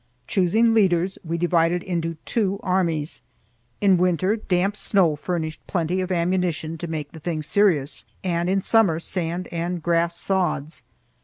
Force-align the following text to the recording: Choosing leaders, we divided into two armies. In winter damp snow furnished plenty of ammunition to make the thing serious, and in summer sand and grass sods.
Choosing 0.27 0.73
leaders, 0.73 1.19
we 1.23 1.37
divided 1.37 1.83
into 1.83 2.17
two 2.25 2.59
armies. 2.63 3.21
In 3.81 3.97
winter 3.99 4.35
damp 4.35 4.75
snow 4.75 5.15
furnished 5.15 5.61
plenty 5.67 6.01
of 6.01 6.11
ammunition 6.11 6.75
to 6.79 6.87
make 6.87 7.11
the 7.11 7.19
thing 7.19 7.43
serious, 7.43 8.03
and 8.23 8.49
in 8.49 8.61
summer 8.61 8.97
sand 8.97 9.47
and 9.51 9.83
grass 9.83 10.17
sods. 10.17 10.81